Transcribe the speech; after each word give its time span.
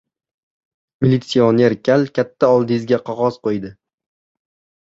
Militsioner 1.05 1.77
kal 1.89 2.07
katta 2.21 2.51
oldiga 2.57 3.01
qog‘oz 3.11 3.39
qo‘ydi. 3.45 3.75